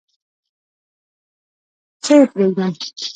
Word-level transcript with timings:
څه 2.03 2.13
یې 2.19 2.25
پرېږدم؟ 2.31 2.73